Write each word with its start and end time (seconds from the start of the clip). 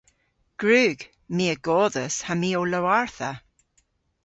Gwrug. 0.61 0.99
My 1.35 1.45
a 1.53 1.55
godhas 1.65 2.15
ha 2.25 2.33
my 2.41 2.51
ow 2.59 2.65
lowartha. 2.71 3.31